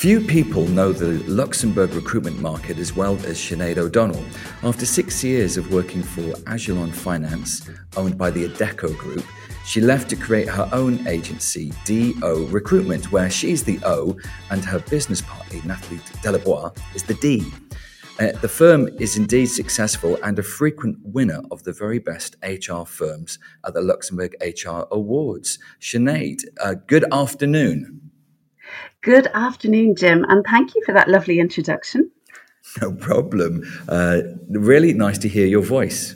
Few 0.00 0.22
people 0.22 0.66
know 0.66 0.92
the 0.94 1.22
Luxembourg 1.30 1.92
recruitment 1.92 2.40
market 2.40 2.78
as 2.78 2.96
well 2.96 3.16
as 3.26 3.36
Sinead 3.36 3.76
O'Donnell. 3.76 4.24
After 4.62 4.86
six 4.86 5.22
years 5.22 5.58
of 5.58 5.70
working 5.70 6.02
for 6.02 6.22
Ajilon 6.44 6.90
Finance, 6.90 7.68
owned 7.98 8.16
by 8.16 8.30
the 8.30 8.48
Adecco 8.48 8.96
Group, 8.96 9.26
she 9.66 9.82
left 9.82 10.08
to 10.08 10.16
create 10.16 10.48
her 10.48 10.66
own 10.72 11.06
agency, 11.06 11.70
DO 11.84 12.48
Recruitment, 12.50 13.12
where 13.12 13.28
she's 13.28 13.62
the 13.62 13.78
O 13.82 14.16
and 14.50 14.64
her 14.64 14.78
business 14.78 15.20
partner, 15.20 15.60
Nathalie 15.66 16.00
Delebois, 16.22 16.74
is 16.94 17.02
the 17.02 17.12
D. 17.16 17.52
Uh, 18.18 18.32
the 18.40 18.48
firm 18.48 18.88
is 18.98 19.18
indeed 19.18 19.50
successful 19.50 20.16
and 20.24 20.38
a 20.38 20.42
frequent 20.42 20.96
winner 21.02 21.42
of 21.50 21.62
the 21.64 21.74
very 21.74 21.98
best 21.98 22.36
HR 22.42 22.84
firms 22.86 23.38
at 23.66 23.74
the 23.74 23.82
Luxembourg 23.82 24.34
HR 24.40 24.86
Awards. 24.90 25.58
Sinead, 25.78 26.42
uh, 26.62 26.72
good 26.86 27.04
afternoon. 27.12 28.09
Good 29.02 29.28
afternoon, 29.28 29.94
Jim, 29.96 30.24
and 30.28 30.44
thank 30.44 30.74
you 30.74 30.82
for 30.84 30.92
that 30.92 31.08
lovely 31.08 31.40
introduction. 31.40 32.10
No 32.80 32.92
problem. 32.92 33.62
Uh, 33.88 34.20
really 34.48 34.92
nice 34.92 35.18
to 35.18 35.28
hear 35.28 35.46
your 35.46 35.62
voice. 35.62 36.14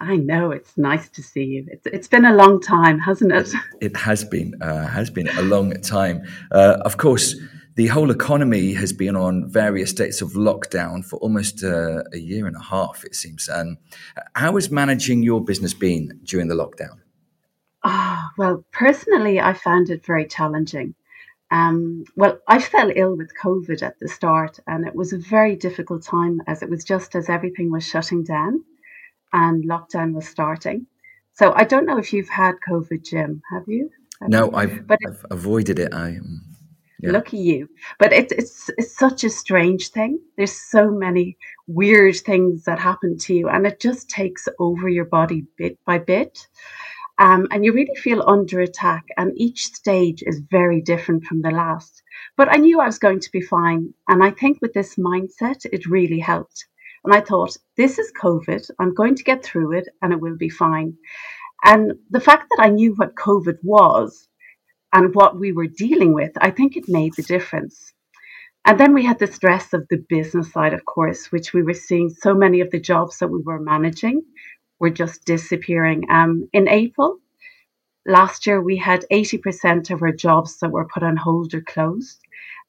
I 0.00 0.16
know 0.16 0.50
it's 0.50 0.76
nice 0.76 1.08
to 1.10 1.22
see 1.22 1.44
you. 1.44 1.66
It's, 1.68 1.86
it's 1.86 2.08
been 2.08 2.24
a 2.24 2.34
long 2.34 2.60
time, 2.60 2.98
hasn't 2.98 3.32
it? 3.32 3.48
It 3.80 3.96
has 3.96 4.24
been. 4.24 4.54
Uh, 4.60 4.86
has 4.86 5.08
been 5.10 5.28
a 5.28 5.42
long 5.42 5.72
time. 5.80 6.22
Uh, 6.52 6.76
of 6.84 6.98
course, 6.98 7.36
the 7.76 7.86
whole 7.88 8.10
economy 8.10 8.74
has 8.74 8.92
been 8.92 9.16
on 9.16 9.48
various 9.48 9.90
states 9.90 10.20
of 10.22 10.32
lockdown 10.32 11.04
for 11.04 11.16
almost 11.16 11.64
uh, 11.64 12.02
a 12.12 12.18
year 12.18 12.46
and 12.46 12.56
a 12.56 12.62
half, 12.62 13.04
it 13.04 13.14
seems. 13.14 13.48
And 13.48 13.78
how 14.34 14.54
has 14.54 14.70
managing 14.70 15.22
your 15.22 15.42
business 15.42 15.74
been 15.74 16.20
during 16.24 16.48
the 16.48 16.54
lockdown? 16.54 16.98
Ah, 17.82 18.28
oh, 18.28 18.34
well, 18.38 18.64
personally, 18.72 19.40
I 19.40 19.54
found 19.54 19.90
it 19.90 20.04
very 20.04 20.26
challenging. 20.26 20.94
Um, 21.54 22.04
well, 22.16 22.40
I 22.48 22.60
fell 22.60 22.90
ill 22.96 23.16
with 23.16 23.30
COVID 23.40 23.80
at 23.84 24.00
the 24.00 24.08
start, 24.08 24.58
and 24.66 24.84
it 24.84 24.96
was 24.96 25.12
a 25.12 25.18
very 25.18 25.54
difficult 25.54 26.02
time 26.02 26.42
as 26.48 26.62
it 26.62 26.68
was 26.68 26.82
just 26.82 27.14
as 27.14 27.28
everything 27.28 27.70
was 27.70 27.86
shutting 27.86 28.24
down 28.24 28.64
and 29.32 29.62
lockdown 29.64 30.14
was 30.14 30.26
starting. 30.26 30.86
So 31.34 31.52
I 31.54 31.62
don't 31.62 31.86
know 31.86 31.98
if 31.98 32.12
you've 32.12 32.28
had 32.28 32.56
COVID, 32.68 33.04
Jim. 33.04 33.40
Have 33.52 33.62
you? 33.68 33.88
Have 34.20 34.30
no, 34.30 34.46
you? 34.46 34.56
I've, 34.56 34.86
but 34.88 34.98
I've 35.06 35.24
avoided 35.30 35.78
it. 35.78 35.94
I 35.94 36.16
um, 36.16 36.42
yeah. 36.98 37.12
Lucky 37.12 37.38
you. 37.38 37.68
But 38.00 38.12
it's 38.12 38.32
it's 38.32 38.70
it's 38.76 38.96
such 38.96 39.22
a 39.22 39.30
strange 39.30 39.90
thing. 39.90 40.18
There's 40.36 40.58
so 40.70 40.90
many 40.90 41.36
weird 41.68 42.16
things 42.16 42.64
that 42.64 42.80
happen 42.80 43.16
to 43.18 43.34
you, 43.34 43.48
and 43.48 43.64
it 43.64 43.78
just 43.78 44.10
takes 44.10 44.48
over 44.58 44.88
your 44.88 45.04
body 45.04 45.46
bit 45.56 45.78
by 45.84 45.98
bit. 45.98 46.48
Um, 47.18 47.46
and 47.50 47.64
you 47.64 47.72
really 47.72 47.94
feel 47.94 48.24
under 48.26 48.60
attack, 48.60 49.04
and 49.16 49.32
each 49.36 49.66
stage 49.66 50.22
is 50.26 50.42
very 50.50 50.80
different 50.80 51.24
from 51.24 51.42
the 51.42 51.50
last. 51.50 52.02
But 52.36 52.48
I 52.48 52.56
knew 52.56 52.80
I 52.80 52.86
was 52.86 52.98
going 52.98 53.20
to 53.20 53.30
be 53.30 53.40
fine, 53.40 53.94
and 54.08 54.22
I 54.24 54.30
think 54.30 54.58
with 54.60 54.72
this 54.72 54.96
mindset, 54.96 55.64
it 55.64 55.86
really 55.86 56.18
helped. 56.18 56.66
And 57.04 57.14
I 57.14 57.20
thought, 57.20 57.56
this 57.76 57.98
is 57.98 58.12
COVID. 58.20 58.68
I'm 58.80 58.94
going 58.94 59.14
to 59.14 59.22
get 59.22 59.44
through 59.44 59.72
it, 59.78 59.88
and 60.02 60.12
it 60.12 60.20
will 60.20 60.36
be 60.36 60.48
fine. 60.48 60.96
And 61.64 61.92
the 62.10 62.20
fact 62.20 62.48
that 62.50 62.64
I 62.64 62.70
knew 62.70 62.94
what 62.94 63.14
COVID 63.14 63.58
was 63.62 64.28
and 64.92 65.14
what 65.14 65.38
we 65.38 65.52
were 65.52 65.66
dealing 65.66 66.14
with, 66.14 66.32
I 66.40 66.50
think 66.50 66.76
it 66.76 66.88
made 66.88 67.14
the 67.14 67.22
difference. 67.22 67.92
And 68.64 68.80
then 68.80 68.94
we 68.94 69.04
had 69.04 69.18
the 69.18 69.26
stress 69.26 69.72
of 69.72 69.86
the 69.88 70.02
business 70.08 70.50
side, 70.50 70.72
of 70.72 70.84
course, 70.84 71.30
which 71.30 71.52
we 71.52 71.62
were 71.62 71.74
seeing 71.74 72.08
so 72.08 72.34
many 72.34 72.60
of 72.60 72.70
the 72.70 72.80
jobs 72.80 73.18
that 73.18 73.28
we 73.28 73.40
were 73.42 73.60
managing 73.60 74.22
were 74.80 74.90
just 74.90 75.24
disappearing. 75.24 76.04
Um, 76.10 76.48
in 76.52 76.68
April 76.68 77.18
last 78.06 78.46
year, 78.46 78.60
we 78.62 78.76
had 78.76 79.04
80% 79.12 79.90
of 79.90 80.02
our 80.02 80.12
jobs 80.12 80.58
that 80.60 80.70
were 80.70 80.88
put 80.88 81.02
on 81.02 81.16
hold 81.16 81.54
or 81.54 81.62
closed. 81.62 82.20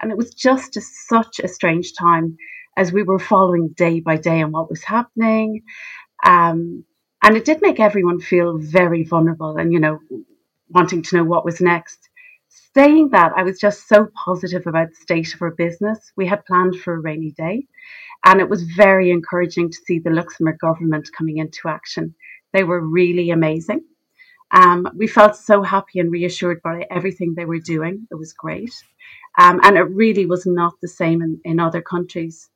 And 0.01 0.11
it 0.11 0.17
was 0.17 0.33
just 0.33 0.77
a, 0.77 0.81
such 0.81 1.39
a 1.39 1.47
strange 1.47 1.93
time 1.95 2.37
as 2.77 2.91
we 2.91 3.03
were 3.03 3.19
following 3.19 3.69
day 3.77 3.99
by 3.99 4.17
day 4.17 4.41
on 4.41 4.51
what 4.51 4.69
was 4.69 4.83
happening. 4.83 5.63
Um, 6.25 6.85
and 7.23 7.37
it 7.37 7.45
did 7.45 7.61
make 7.61 7.79
everyone 7.79 8.19
feel 8.19 8.57
very 8.57 9.03
vulnerable 9.03 9.57
and, 9.57 9.73
you 9.73 9.79
know, 9.79 9.99
wanting 10.69 11.01
to 11.03 11.17
know 11.17 11.23
what 11.23 11.45
was 11.45 11.61
next 11.61 12.04
saying 12.75 13.09
that, 13.13 13.33
I 13.37 13.43
was 13.43 13.59
just 13.59 13.89
so 13.89 14.09
positive 14.25 14.67
about 14.67 14.89
the 14.91 14.95
state 14.97 15.33
of 15.35 15.41
our 15.43 15.51
business. 15.51 16.13
We 16.17 16.27
had 16.27 16.45
planned 16.45 16.77
for 16.81 16.95
a 16.95 17.01
rainy 17.01 17.33
day, 17.37 17.67
and 18.25 18.41
it 18.41 18.49
was 18.49 18.63
very 18.63 19.11
encouraging 19.11 19.71
to 19.71 19.77
see 19.87 19.99
the 19.99 20.11
Luxembourg 20.11 20.59
government 20.59 21.09
coming 21.17 21.37
into 21.39 21.69
action. 21.69 22.15
They 22.53 22.65
were 22.65 22.81
really 22.81 23.31
amazing. 23.31 23.81
Um, 24.51 24.87
we 24.97 25.07
felt 25.07 25.35
so 25.37 25.63
happy 25.63 25.99
and 25.99 26.11
reassured 26.11 26.61
by 26.63 26.85
everything 26.91 27.35
they 27.35 27.45
were 27.45 27.59
doing. 27.59 28.07
It 28.11 28.15
was 28.15 28.33
great. 28.33 28.71
Um, 29.37 29.59
and 29.63 29.77
it 29.77 29.83
really 29.83 30.25
was 30.25 30.45
not 30.45 30.73
the 30.81 30.87
same 30.87 31.21
in, 31.21 31.39
in 31.43 31.59
other 31.59 31.81
countries. 31.81 32.49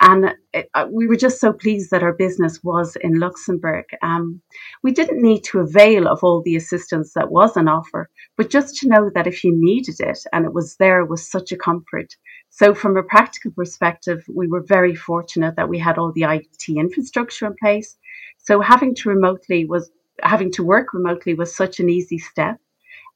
And 0.00 0.36
it, 0.52 0.70
uh, 0.74 0.86
we 0.90 1.08
were 1.08 1.16
just 1.16 1.40
so 1.40 1.52
pleased 1.52 1.90
that 1.90 2.04
our 2.04 2.12
business 2.12 2.62
was 2.62 2.96
in 3.00 3.18
Luxembourg. 3.18 3.84
Um, 4.00 4.40
we 4.82 4.92
didn't 4.92 5.20
need 5.20 5.42
to 5.44 5.58
avail 5.58 6.06
of 6.06 6.22
all 6.22 6.40
the 6.40 6.54
assistance 6.54 7.14
that 7.14 7.32
was 7.32 7.56
on 7.56 7.66
offer, 7.66 8.08
but 8.36 8.50
just 8.50 8.76
to 8.76 8.88
know 8.88 9.10
that 9.14 9.26
if 9.26 9.42
you 9.42 9.52
needed 9.52 9.96
it 9.98 10.20
and 10.32 10.44
it 10.44 10.54
was 10.54 10.76
there 10.76 11.04
was 11.04 11.28
such 11.28 11.50
a 11.50 11.56
comfort. 11.56 12.14
So, 12.50 12.74
from 12.74 12.96
a 12.96 13.02
practical 13.02 13.50
perspective, 13.50 14.24
we 14.32 14.46
were 14.46 14.62
very 14.62 14.94
fortunate 14.94 15.56
that 15.56 15.68
we 15.68 15.78
had 15.78 15.98
all 15.98 16.12
the 16.12 16.22
IT 16.22 16.68
infrastructure 16.68 17.46
in 17.46 17.54
place. 17.60 17.96
So, 18.38 18.60
having 18.60 18.94
to 18.96 19.08
remotely 19.08 19.64
was 19.64 19.90
having 20.22 20.52
to 20.52 20.64
work 20.64 20.92
remotely 20.92 21.34
was 21.34 21.54
such 21.54 21.80
an 21.80 21.90
easy 21.90 22.18
step, 22.18 22.58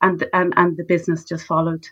and 0.01 0.25
and, 0.33 0.53
and 0.57 0.77
the 0.77 0.85
business 0.85 1.25
just 1.25 1.47
followed. 1.47 1.87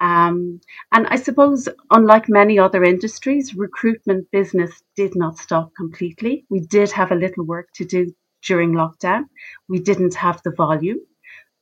Um, 0.00 0.60
and 0.92 1.06
I 1.08 1.16
suppose, 1.16 1.68
unlike 1.90 2.28
many 2.28 2.58
other 2.58 2.84
industries, 2.84 3.54
recruitment 3.54 4.30
business 4.30 4.82
did 4.96 5.16
not 5.16 5.38
stop 5.38 5.72
completely. 5.76 6.44
We 6.50 6.60
did 6.60 6.92
have 6.92 7.10
a 7.10 7.16
little 7.16 7.44
work 7.44 7.68
to 7.74 7.84
do 7.84 8.14
during 8.44 8.72
lockdown. 8.72 9.24
We 9.68 9.80
didn't 9.80 10.14
have 10.14 10.40
the 10.44 10.52
volume, 10.52 11.00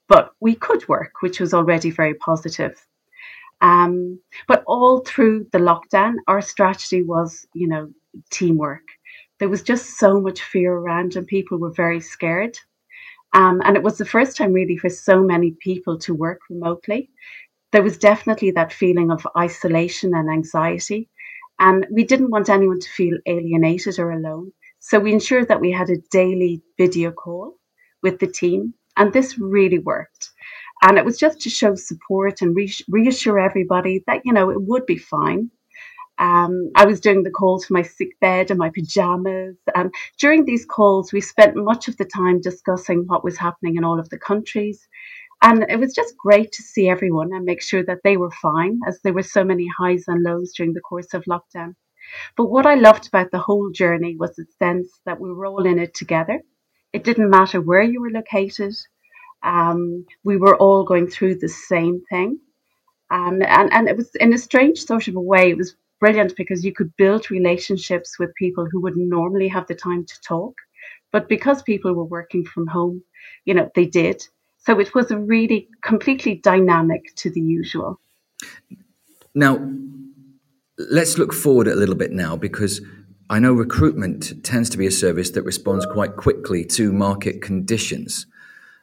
but 0.08 0.32
we 0.40 0.54
could 0.54 0.86
work, 0.88 1.12
which 1.20 1.40
was 1.40 1.54
already 1.54 1.90
very 1.90 2.14
positive. 2.14 2.74
Um, 3.62 4.20
but 4.46 4.62
all 4.66 5.00
through 5.00 5.46
the 5.52 5.58
lockdown, 5.58 6.16
our 6.28 6.42
strategy 6.42 7.02
was, 7.02 7.46
you 7.54 7.68
know, 7.68 7.90
teamwork. 8.30 8.82
There 9.38 9.48
was 9.48 9.62
just 9.62 9.98
so 9.98 10.20
much 10.20 10.42
fear 10.42 10.74
around, 10.74 11.16
and 11.16 11.26
people 11.26 11.58
were 11.58 11.72
very 11.72 12.00
scared. 12.00 12.58
Um, 13.32 13.60
and 13.64 13.76
it 13.76 13.82
was 13.82 13.98
the 13.98 14.04
first 14.04 14.36
time, 14.36 14.52
really, 14.52 14.76
for 14.76 14.90
so 14.90 15.22
many 15.22 15.56
people 15.60 15.98
to 16.00 16.14
work 16.14 16.40
remotely 16.50 17.10
there 17.76 17.82
was 17.82 17.98
definitely 17.98 18.50
that 18.52 18.72
feeling 18.72 19.10
of 19.10 19.26
isolation 19.36 20.14
and 20.14 20.30
anxiety. 20.30 21.10
And 21.58 21.86
we 21.90 22.04
didn't 22.04 22.30
want 22.30 22.48
anyone 22.48 22.80
to 22.80 22.88
feel 22.88 23.18
alienated 23.26 23.98
or 23.98 24.12
alone. 24.12 24.52
So 24.78 24.98
we 24.98 25.12
ensured 25.12 25.48
that 25.48 25.60
we 25.60 25.72
had 25.72 25.90
a 25.90 26.00
daily 26.10 26.62
video 26.78 27.10
call 27.10 27.58
with 28.02 28.18
the 28.18 28.28
team. 28.28 28.72
And 28.96 29.12
this 29.12 29.38
really 29.38 29.78
worked. 29.78 30.30
And 30.84 30.96
it 30.96 31.04
was 31.04 31.18
just 31.18 31.38
to 31.42 31.50
show 31.50 31.74
support 31.74 32.40
and 32.40 32.56
reassure 32.88 33.38
everybody 33.38 34.02
that, 34.06 34.22
you 34.24 34.32
know, 34.32 34.48
it 34.48 34.62
would 34.62 34.86
be 34.86 34.96
fine. 34.96 35.50
Um, 36.18 36.70
I 36.76 36.86
was 36.86 36.98
doing 36.98 37.24
the 37.24 37.30
calls 37.30 37.66
from 37.66 37.74
my 37.74 37.82
sick 37.82 38.18
bed 38.22 38.50
and 38.50 38.58
my 38.58 38.70
pajamas. 38.70 39.58
And 39.74 39.92
during 40.18 40.46
these 40.46 40.64
calls, 40.64 41.12
we 41.12 41.20
spent 41.20 41.56
much 41.56 41.88
of 41.88 41.98
the 41.98 42.06
time 42.06 42.40
discussing 42.40 43.04
what 43.06 43.22
was 43.22 43.36
happening 43.36 43.76
in 43.76 43.84
all 43.84 44.00
of 44.00 44.08
the 44.08 44.18
countries, 44.18 44.88
and 45.42 45.66
it 45.68 45.78
was 45.78 45.94
just 45.94 46.16
great 46.16 46.52
to 46.52 46.62
see 46.62 46.88
everyone 46.88 47.32
and 47.32 47.44
make 47.44 47.62
sure 47.62 47.84
that 47.84 48.00
they 48.04 48.16
were 48.16 48.30
fine, 48.30 48.80
as 48.86 49.00
there 49.02 49.12
were 49.12 49.22
so 49.22 49.44
many 49.44 49.66
highs 49.78 50.04
and 50.08 50.22
lows 50.22 50.52
during 50.56 50.72
the 50.72 50.80
course 50.80 51.14
of 51.14 51.24
lockdown. 51.24 51.74
But 52.36 52.46
what 52.46 52.66
I 52.66 52.74
loved 52.74 53.08
about 53.08 53.30
the 53.30 53.38
whole 53.38 53.70
journey 53.70 54.16
was 54.16 54.34
the 54.36 54.46
sense 54.58 55.00
that 55.06 55.20
we 55.20 55.32
were 55.32 55.46
all 55.46 55.66
in 55.66 55.78
it 55.78 55.94
together. 55.94 56.40
It 56.92 57.04
didn't 57.04 57.30
matter 57.30 57.60
where 57.60 57.82
you 57.82 58.00
were 58.00 58.10
located, 58.10 58.74
um, 59.42 60.04
we 60.24 60.36
were 60.36 60.56
all 60.56 60.84
going 60.84 61.08
through 61.08 61.36
the 61.36 61.48
same 61.48 62.02
thing. 62.10 62.38
Um, 63.10 63.40
and, 63.42 63.72
and 63.72 63.88
it 63.88 63.96
was 63.96 64.10
in 64.16 64.32
a 64.32 64.38
strange 64.38 64.84
sort 64.84 65.08
of 65.08 65.16
a 65.16 65.20
way, 65.20 65.50
it 65.50 65.56
was 65.56 65.76
brilliant 66.00 66.34
because 66.36 66.64
you 66.64 66.72
could 66.72 66.96
build 66.96 67.30
relationships 67.30 68.18
with 68.18 68.34
people 68.34 68.66
who 68.70 68.80
wouldn't 68.80 69.08
normally 69.08 69.48
have 69.48 69.66
the 69.66 69.74
time 69.74 70.04
to 70.04 70.20
talk. 70.26 70.54
But 71.12 71.28
because 71.28 71.62
people 71.62 71.94
were 71.94 72.04
working 72.04 72.44
from 72.44 72.66
home, 72.66 73.02
you 73.44 73.54
know, 73.54 73.70
they 73.74 73.86
did. 73.86 74.22
So 74.66 74.80
it 74.80 74.92
was 74.94 75.12
really 75.12 75.68
completely 75.82 76.34
dynamic 76.34 77.14
to 77.16 77.30
the 77.30 77.40
usual. 77.40 78.00
Now, 79.32 79.64
let's 80.76 81.18
look 81.18 81.32
forward 81.32 81.68
a 81.68 81.76
little 81.76 81.94
bit 81.94 82.10
now 82.10 82.34
because 82.34 82.80
I 83.30 83.38
know 83.38 83.52
recruitment 83.52 84.44
tends 84.44 84.68
to 84.70 84.76
be 84.76 84.86
a 84.86 84.90
service 84.90 85.30
that 85.30 85.42
responds 85.42 85.86
quite 85.86 86.16
quickly 86.16 86.64
to 86.64 86.92
market 86.92 87.42
conditions. 87.42 88.26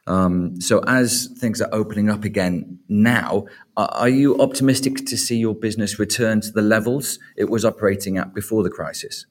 Um, 0.08 0.60
so, 0.62 0.80
as 0.88 1.28
things 1.38 1.62
are 1.62 1.70
opening 1.74 2.10
up 2.10 2.24
again 2.24 2.80
now, 2.88 3.46
are 3.76 4.10
you 4.10 4.40
optimistic 4.40 5.06
to 5.08 5.18
see 5.18 5.38
your 5.38 5.56
business 5.56 6.00
return 6.00 6.40
to 6.42 6.52
the 6.52 6.62
levels 6.62 7.20
it 7.36 7.50
was 7.50 7.66
operating 7.66 8.18
at 8.18 8.34
before 8.34 8.64
the 8.64 8.70
crisis? 8.70 9.26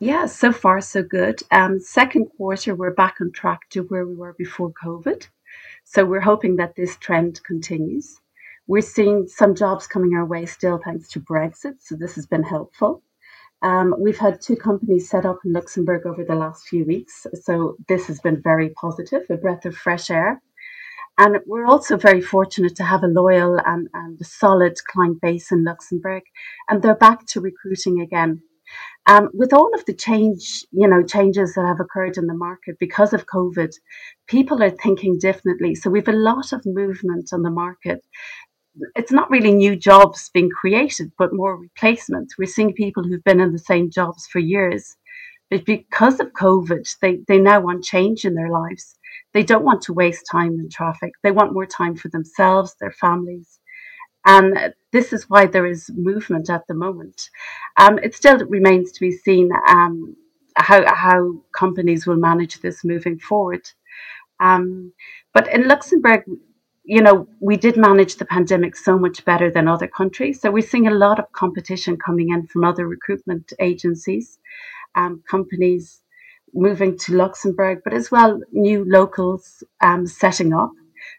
Yeah, 0.00 0.26
so 0.26 0.52
far 0.52 0.80
so 0.80 1.02
good. 1.02 1.40
Um, 1.52 1.78
second 1.80 2.26
quarter, 2.36 2.74
we're 2.74 2.94
back 2.94 3.16
on 3.20 3.30
track 3.32 3.68
to 3.70 3.82
where 3.82 4.06
we 4.06 4.14
were 4.14 4.34
before 4.38 4.72
COVID. 4.72 5.28
So 5.90 6.04
we're 6.04 6.20
hoping 6.20 6.56
that 6.56 6.76
this 6.76 6.98
trend 6.98 7.42
continues. 7.44 8.20
We're 8.66 8.82
seeing 8.82 9.26
some 9.26 9.54
jobs 9.54 9.86
coming 9.86 10.12
our 10.14 10.26
way 10.26 10.44
still 10.44 10.78
thanks 10.84 11.08
to 11.12 11.20
Brexit, 11.20 11.76
so 11.80 11.96
this 11.96 12.14
has 12.16 12.26
been 12.26 12.42
helpful. 12.42 13.02
Um, 13.62 13.94
we've 13.98 14.18
had 14.18 14.42
two 14.42 14.54
companies 14.54 15.08
set 15.08 15.24
up 15.24 15.38
in 15.46 15.54
Luxembourg 15.54 16.04
over 16.04 16.24
the 16.24 16.34
last 16.34 16.68
few 16.68 16.84
weeks, 16.84 17.26
so 17.42 17.76
this 17.88 18.06
has 18.08 18.20
been 18.20 18.42
very 18.42 18.68
positive, 18.68 19.22
a 19.30 19.38
breath 19.38 19.64
of 19.64 19.74
fresh 19.74 20.10
air. 20.10 20.42
And 21.16 21.38
we're 21.46 21.64
also 21.64 21.96
very 21.96 22.20
fortunate 22.20 22.76
to 22.76 22.84
have 22.84 23.02
a 23.02 23.08
loyal 23.08 23.58
and, 23.64 23.88
and 23.94 24.18
solid 24.26 24.76
client 24.88 25.22
base 25.22 25.50
in 25.50 25.64
Luxembourg, 25.64 26.24
and 26.68 26.82
they're 26.82 26.94
back 26.96 27.24
to 27.28 27.40
recruiting 27.40 28.02
again. 28.02 28.42
Um, 29.08 29.30
with 29.32 29.54
all 29.54 29.74
of 29.74 29.86
the 29.86 29.94
change, 29.94 30.66
you 30.70 30.86
know, 30.86 31.02
changes 31.02 31.54
that 31.54 31.64
have 31.64 31.80
occurred 31.80 32.18
in 32.18 32.26
the 32.26 32.34
market 32.34 32.76
because 32.78 33.14
of 33.14 33.24
COVID, 33.24 33.74
people 34.26 34.62
are 34.62 34.70
thinking 34.70 35.18
differently. 35.18 35.74
So 35.74 35.88
we've 35.88 36.08
a 36.08 36.12
lot 36.12 36.52
of 36.52 36.60
movement 36.66 37.30
on 37.32 37.42
the 37.42 37.50
market. 37.50 38.04
It's 38.96 39.10
not 39.10 39.30
really 39.30 39.52
new 39.52 39.76
jobs 39.76 40.30
being 40.34 40.50
created, 40.50 41.10
but 41.16 41.32
more 41.32 41.56
replacements. 41.56 42.36
We're 42.36 42.46
seeing 42.46 42.74
people 42.74 43.02
who've 43.02 43.24
been 43.24 43.40
in 43.40 43.52
the 43.52 43.58
same 43.58 43.90
jobs 43.90 44.26
for 44.26 44.40
years, 44.40 44.94
but 45.50 45.64
because 45.64 46.20
of 46.20 46.32
COVID, 46.32 46.86
they, 47.00 47.20
they 47.26 47.38
now 47.38 47.60
want 47.60 47.84
change 47.84 48.26
in 48.26 48.34
their 48.34 48.50
lives. 48.50 48.94
They 49.32 49.42
don't 49.42 49.64
want 49.64 49.80
to 49.82 49.94
waste 49.94 50.26
time 50.30 50.60
in 50.60 50.68
traffic. 50.68 51.12
They 51.22 51.30
want 51.30 51.54
more 51.54 51.66
time 51.66 51.96
for 51.96 52.08
themselves, 52.10 52.76
their 52.78 52.92
families. 52.92 53.57
And 54.28 54.74
this 54.92 55.12
is 55.14 55.28
why 55.30 55.46
there 55.46 55.66
is 55.74 55.90
movement 55.94 56.50
at 56.50 56.66
the 56.68 56.74
moment. 56.74 57.30
Um, 57.78 57.98
it 58.06 58.14
still 58.14 58.38
remains 58.46 58.92
to 58.92 59.00
be 59.00 59.10
seen 59.10 59.48
um, 59.68 60.14
how, 60.56 60.80
how 60.94 61.20
companies 61.52 62.06
will 62.06 62.16
manage 62.30 62.60
this 62.60 62.84
moving 62.84 63.18
forward. 63.18 63.64
Um, 64.38 64.92
but 65.32 65.52
in 65.52 65.66
Luxembourg, 65.66 66.24
you 66.84 67.00
know, 67.00 67.26
we 67.40 67.56
did 67.56 67.76
manage 67.76 68.16
the 68.16 68.24
pandemic 68.24 68.76
so 68.76 68.98
much 68.98 69.24
better 69.24 69.50
than 69.50 69.66
other 69.66 69.88
countries. 69.88 70.40
So 70.40 70.50
we're 70.50 70.72
seeing 70.72 70.88
a 70.88 71.00
lot 71.06 71.18
of 71.18 71.32
competition 71.32 71.96
coming 71.96 72.28
in 72.34 72.46
from 72.46 72.64
other 72.64 72.86
recruitment 72.86 73.52
agencies, 73.60 74.38
um, 74.94 75.22
companies 75.30 76.02
moving 76.52 76.98
to 76.98 77.16
Luxembourg, 77.16 77.80
but 77.84 77.94
as 77.94 78.10
well 78.10 78.40
new 78.52 78.84
locals 78.84 79.62
um, 79.80 80.06
setting 80.06 80.52
up. 80.52 80.72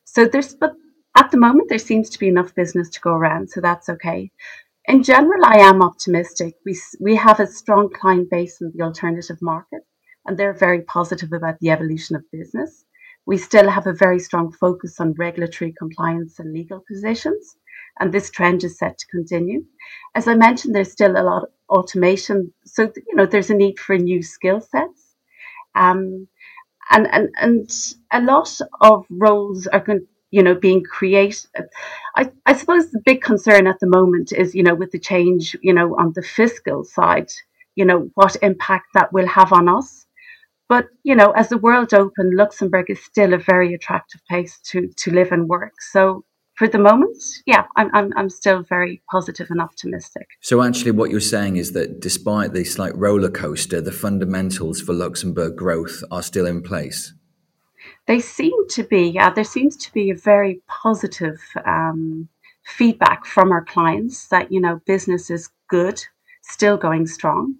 So 0.05 0.25
there's, 0.25 0.53
but 0.55 0.73
at 1.19 1.31
the 1.31 1.37
moment, 1.37 1.67
there 1.67 1.77
seems 1.79 2.09
to 2.09 2.19
be 2.19 2.29
enough 2.29 2.55
business 2.55 2.89
to 2.91 3.01
go 3.01 3.11
around, 3.11 3.49
so 3.49 3.59
that's 3.59 3.89
okay. 3.89 4.31
In 4.85 5.03
general, 5.03 5.43
I 5.43 5.57
am 5.57 5.81
optimistic. 5.81 6.55
We, 6.65 6.79
we 7.01 7.15
have 7.15 7.41
a 7.41 7.47
strong 7.47 7.89
client 7.89 8.29
base 8.29 8.61
in 8.61 8.71
the 8.73 8.83
alternative 8.83 9.37
market, 9.41 9.81
and 10.25 10.37
they're 10.37 10.53
very 10.53 10.81
positive 10.81 11.33
about 11.33 11.59
the 11.59 11.71
evolution 11.71 12.15
of 12.15 12.31
business. 12.31 12.85
We 13.25 13.37
still 13.37 13.69
have 13.69 13.85
a 13.85 13.93
very 13.93 14.19
strong 14.19 14.53
focus 14.53 14.99
on 15.01 15.13
regulatory 15.13 15.73
compliance 15.77 16.39
and 16.39 16.53
legal 16.53 16.83
positions, 16.87 17.57
and 17.99 18.13
this 18.13 18.31
trend 18.31 18.63
is 18.63 18.79
set 18.79 18.97
to 18.97 19.07
continue. 19.07 19.65
As 20.15 20.25
I 20.27 20.35
mentioned, 20.35 20.73
there's 20.73 20.91
still 20.91 21.11
a 21.11 21.27
lot 21.29 21.43
of 21.43 21.49
automation, 21.69 22.53
so 22.65 22.91
you 23.07 23.15
know 23.15 23.25
there's 23.25 23.49
a 23.49 23.55
need 23.55 23.77
for 23.77 23.97
new 23.97 24.23
skill 24.23 24.61
sets, 24.61 25.15
um, 25.75 26.29
and 26.89 27.07
and 27.11 27.29
and 27.41 27.69
a 28.11 28.21
lot 28.21 28.57
of 28.79 29.05
roles 29.09 29.67
are 29.67 29.81
going 29.81 30.07
you 30.31 30.43
know, 30.43 30.55
being 30.55 30.83
creative 30.83 31.49
I, 32.19 32.31
I 32.45 32.53
suppose 32.53 32.91
the 32.91 33.01
big 33.05 33.21
concern 33.21 33.65
at 33.65 33.79
the 33.79 33.87
moment 33.87 34.33
is, 34.33 34.53
you 34.53 34.63
know, 34.63 34.75
with 34.75 34.91
the 34.91 34.99
change, 34.99 35.55
you 35.61 35.73
know, 35.73 35.95
on 35.97 36.11
the 36.15 36.21
fiscal 36.21 36.83
side, 36.83 37.31
you 37.75 37.85
know, 37.85 38.11
what 38.15 38.35
impact 38.41 38.87
that 38.93 39.13
will 39.13 39.27
have 39.27 39.53
on 39.53 39.69
us. 39.69 40.05
But, 40.67 40.87
you 41.03 41.15
know, 41.15 41.31
as 41.31 41.47
the 41.47 41.57
world 41.57 41.93
opened, 41.93 42.35
Luxembourg 42.35 42.89
is 42.89 43.01
still 43.01 43.33
a 43.33 43.37
very 43.37 43.73
attractive 43.73 44.21
place 44.27 44.59
to, 44.65 44.89
to 44.97 45.11
live 45.11 45.31
and 45.31 45.47
work. 45.47 45.73
So 45.79 46.25
for 46.55 46.67
the 46.67 46.77
moment, 46.77 47.15
yeah, 47.45 47.63
I'm, 47.77 47.89
I'm, 47.93 48.11
I'm 48.17 48.29
still 48.29 48.63
very 48.63 49.01
positive 49.09 49.47
and 49.49 49.61
optimistic. 49.61 50.27
So, 50.41 50.61
actually, 50.61 50.91
what 50.91 51.09
you're 51.09 51.21
saying 51.21 51.55
is 51.55 51.71
that 51.71 52.01
despite 52.01 52.51
the 52.51 52.65
slight 52.65 52.95
roller 52.97 53.31
coaster, 53.31 53.79
the 53.79 53.93
fundamentals 53.93 54.81
for 54.81 54.93
Luxembourg 54.93 55.55
growth 55.55 56.03
are 56.11 56.21
still 56.21 56.45
in 56.45 56.61
place 56.61 57.13
they 58.09 58.19
seem 58.19 58.67
to 58.69 58.83
be, 58.83 59.03
yeah, 59.03 59.29
there 59.29 59.43
seems 59.43 59.77
to 59.77 59.93
be 59.93 60.09
a 60.09 60.15
very 60.15 60.61
positive 60.67 61.39
um, 61.63 62.27
feedback 62.65 63.23
from 63.23 63.51
our 63.51 63.63
clients 63.63 64.29
that, 64.29 64.51
you 64.51 64.59
know, 64.59 64.81
business 64.87 65.29
is 65.29 65.51
good, 65.67 66.03
still 66.41 66.75
going 66.75 67.05
strong. 67.05 67.53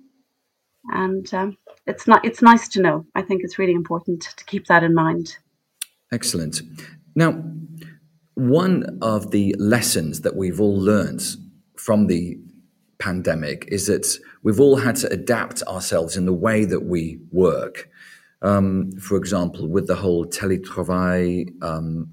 And 0.92 1.32
um, 1.36 1.58
it's 1.86 2.08
not, 2.08 2.26
it's 2.26 2.42
nice 2.42 2.68
to 2.70 2.82
know. 2.82 3.06
I 3.14 3.22
think 3.22 3.44
it's 3.44 3.60
really 3.60 3.76
important 3.76 4.24
to 4.24 4.44
keep 4.46 4.66
that 4.66 4.84
in 4.84 4.96
mind. 4.96 5.38
Excellent. 6.12 6.64
Now, 7.14 7.44
one 8.34 8.98
of 9.04 9.30
the 9.30 9.56
lessons 9.60 10.22
that 10.22 10.36
we've 10.36 10.60
all 10.60 10.80
learned 10.80 11.22
from 11.78 12.08
the 12.08 12.40
pandemic 12.98 13.66
is 13.68 13.86
that 13.86 14.08
we've 14.42 14.60
all 14.60 14.78
had 14.78 14.96
to 14.96 15.14
adapt 15.14 15.62
ourselves 15.68 16.18
in 16.18 16.26
the 16.26 16.34
way 16.34 16.66
that 16.66 16.86
we 16.86 17.20
work 17.32 17.88
um, 18.42 18.92
for 18.94 19.18
example, 19.18 19.68
with 19.68 19.88
the 19.88 19.96
whole 19.96 20.26
teletravail 20.26 21.52
um, 21.64 22.12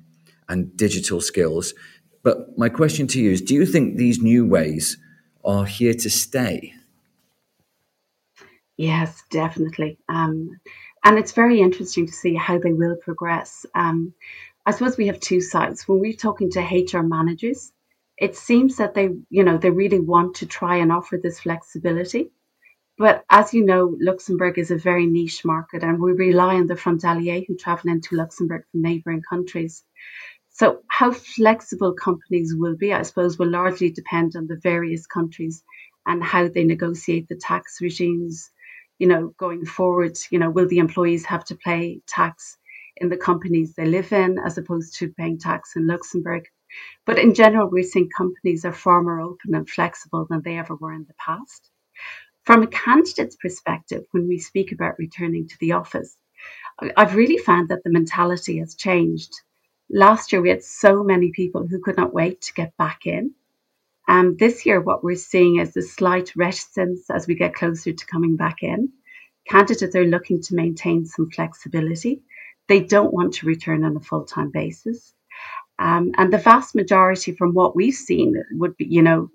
and 0.49 0.77
digital 0.77 1.21
skills. 1.21 1.75
But 2.23 2.59
my 2.59 2.69
question 2.69 3.07
to 3.09 3.21
you 3.21 3.31
is 3.31 3.41
do 3.41 3.55
you 3.55 3.67
think 3.67 3.97
these 3.97 4.21
new 4.21 4.47
ways 4.47 4.99
are 5.45 5.65
here 5.65 5.95
to 5.95 6.11
stay? 6.11 6.75
Yes, 8.77 9.23
definitely. 9.31 9.99
Um, 10.09 10.61
and 11.05 11.19
it's 11.19 11.33
very 11.33 11.61
interesting 11.61 12.07
to 12.07 12.13
see 12.13 12.35
how 12.35 12.59
they 12.59 12.73
will 12.73 12.97
progress. 12.97 13.65
Um, 13.75 14.13
I 14.67 14.73
suppose 14.73 14.97
we 14.97 15.07
have 15.07 15.21
two 15.21 15.41
sides. 15.41 15.87
When 15.87 16.01
we're 16.01 16.13
talking 16.13 16.51
to 16.51 16.61
HR 16.61 17.03
managers, 17.03 17.73
it 18.19 18.35
seems 18.37 18.77
that 18.77 18.95
they, 18.95 19.11
you 19.31 19.45
know, 19.45 19.57
they 19.57 19.71
really 19.71 20.01
want 20.01 20.37
to 20.37 20.47
try 20.47 20.77
and 20.77 20.91
offer 20.91 21.19
this 21.23 21.41
flexibility. 21.41 22.33
But 22.99 23.25
as 23.31 23.53
you 23.53 23.65
know, 23.65 23.97
Luxembourg 24.01 24.59
is 24.59 24.71
a 24.71 24.77
very 24.77 25.07
niche 25.07 25.45
market 25.45 25.83
and 25.83 26.01
we 26.01 26.13
rely 26.13 26.55
on 26.57 26.67
the 26.67 26.75
frontalier 26.75 27.45
who 27.47 27.57
travel 27.57 27.91
into 27.91 28.17
Luxembourg 28.17 28.65
from 28.71 28.83
neighbouring 28.83 29.23
countries. 29.23 29.85
So, 30.51 30.83
how 30.89 31.13
flexible 31.13 31.93
companies 31.93 32.55
will 32.57 32.77
be, 32.77 32.95
I 32.95 33.03
suppose, 33.03 33.39
will 33.39 33.51
largely 33.51 33.91
depend 33.91 34.35
on 34.35 34.47
the 34.47 34.57
various 34.63 35.07
countries 35.07 35.63
and 36.07 36.25
how 36.25 36.49
they 36.49 36.65
negotiate 36.65 37.29
the 37.29 37.37
tax 37.37 37.83
regimes. 37.83 38.51
You 38.99 39.09
know, 39.09 39.35
going 39.37 39.67
forward, 39.67 40.17
you 40.31 40.39
know, 40.39 40.49
will 40.49 40.67
the 40.69 40.79
employees 40.79 41.27
have 41.27 41.45
to 41.47 41.55
pay 41.57 42.01
tax 42.07 42.57
in 42.97 43.11
the 43.11 43.19
companies 43.19 43.75
they 43.75 43.85
live 43.85 44.11
in 44.13 44.39
as 44.39 44.57
opposed 44.57 44.95
to 44.99 45.13
paying 45.13 45.39
tax 45.39 45.77
in 45.77 45.87
Luxembourg? 45.87 46.45
But 47.05 47.19
in 47.19 47.35
general, 47.35 47.69
we're 47.71 47.83
seeing 47.83 48.09
companies 48.09 48.65
are 48.65 48.73
far 48.73 49.03
more 49.03 49.21
open 49.21 49.55
and 49.55 49.69
flexible 49.69 50.27
than 50.31 50.41
they 50.43 50.57
ever 50.57 50.75
were 50.75 50.95
in 50.95 51.05
the 51.07 51.15
past. 51.19 51.71
From 52.47 52.63
a 52.63 52.69
candidate's 52.69 53.35
perspective, 53.35 54.05
when 54.13 54.29
we 54.29 54.39
speak 54.39 54.71
about 54.71 55.01
returning 55.01 55.49
to 55.49 55.59
the 55.59 55.73
office, 55.73 56.17
I've 56.97 57.17
really 57.17 57.39
found 57.39 57.69
that 57.71 57.83
the 57.83 57.91
mentality 57.91 58.59
has 58.59 58.77
changed. 58.77 59.33
Last 59.91 60.31
year, 60.31 60.41
we 60.41 60.51
had 60.51 60.63
so 60.63 61.03
many 61.03 61.33
people 61.33 61.67
who 61.67 61.81
could 61.81 61.97
not 61.97 62.15
wait 62.15 62.41
to 62.43 62.55
get 62.55 62.77
back 62.77 63.05
in. 63.05 63.35
Um, 64.07 64.37
this 64.37 64.65
year, 64.65 64.81
what 64.81 65.03
we're 65.03 65.17
seeing 65.17 65.59
is 65.59 65.77
a 65.77 65.83
slight 65.83 66.37
reticence 66.37 67.11
as 67.11 67.27
we 67.27 67.35
get 67.35 67.55
closer 67.55 67.93
to 67.93 68.07
coming 68.07 68.37
back 68.37 68.63
in. 68.63 68.93
Candidates 69.49 69.97
are 69.97 70.05
looking 70.05 70.41
to 70.43 70.55
maintain 70.55 71.05
some 71.05 71.29
flexibility. 71.31 72.23
They 72.69 72.81
don't 72.81 73.13
want 73.13 73.35
to 73.35 73.47
return 73.47 73.83
on 73.85 73.97
a 73.97 74.01
full 74.01 74.25
time 74.25 74.53
basis. 74.53 75.15
Um, 75.81 76.13
and 76.17 76.33
the 76.33 76.39
vast 76.39 76.77
majority, 76.77 77.33
from 77.33 77.55
what 77.55 77.75
we've 77.75 77.95
seen, 77.95 78.41
would 78.53 78.77
be, 78.77 78.87
you 78.87 79.03
know, 79.03 79.31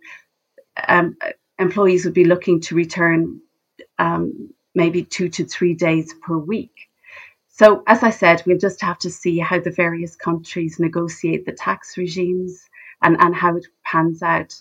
um, 0.88 1.18
employees 1.62 2.06
would 2.06 2.14
be 2.14 2.26
looking 2.26 2.60
to 2.62 2.76
return 2.76 3.42
um, 4.00 4.54
maybe 4.76 5.04
two 5.04 5.30
to 5.30 5.46
three 5.46 5.74
days 5.74 6.14
per 6.22 6.38
week. 6.38 6.90
So, 7.48 7.84
as 7.86 8.02
I 8.02 8.10
said, 8.10 8.44
we'll 8.46 8.58
just 8.58 8.82
have 8.82 8.98
to 9.00 9.10
see 9.10 9.38
how 9.38 9.60
the 9.60 9.72
various 9.72 10.16
countries 10.16 10.80
negotiate 10.80 11.46
the 11.46 11.52
tax 11.52 11.98
regimes 11.98 12.68
and, 13.02 13.18
and 13.20 13.36
how 13.36 13.56
it 13.58 13.68
pans 13.84 14.24
out. 14.24 14.56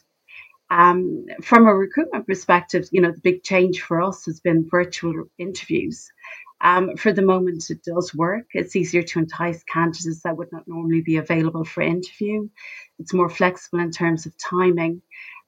Um, 0.71 1.27
from 1.43 1.67
a 1.67 1.75
recruitment 1.75 2.27
perspective, 2.27 2.89
you 2.93 3.01
know, 3.01 3.11
the 3.11 3.21
big 3.21 3.43
change 3.43 3.81
for 3.81 4.03
us 4.03 4.27
has 4.27 4.41
been 4.41 4.69
virtual 4.69 5.25
interviews. 5.39 6.13
Um, 6.61 6.97
for 6.97 7.13
the 7.13 7.23
moment, 7.23 7.71
it 7.71 7.83
does 7.83 8.15
work. 8.15 8.47
It's 8.53 8.77
easier 8.77 9.03
to 9.03 9.19
entice 9.19 9.65
candidates 9.65 10.23
that 10.23 10.37
would 10.37 10.53
not 10.53 10.69
normally 10.69 11.01
be 11.01 11.17
available 11.17 11.65
for 11.65 11.83
interview. 11.83 12.49
It's 12.99 13.15
more 13.15 13.31
flexible 13.31 13.81
in 13.81 13.91
terms 13.91 14.27
of 14.27 14.37
timing. 14.37 15.01